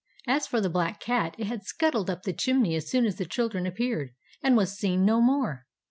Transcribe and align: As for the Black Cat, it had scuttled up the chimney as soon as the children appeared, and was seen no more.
As 0.25 0.47
for 0.47 0.59
the 0.59 0.67
Black 0.67 0.99
Cat, 0.99 1.35
it 1.37 1.45
had 1.45 1.63
scuttled 1.63 2.09
up 2.09 2.23
the 2.23 2.33
chimney 2.33 2.73
as 2.73 2.89
soon 2.89 3.05
as 3.05 3.17
the 3.17 3.23
children 3.25 3.67
appeared, 3.67 4.15
and 4.41 4.57
was 4.57 4.75
seen 4.75 5.05
no 5.05 5.21
more. 5.21 5.67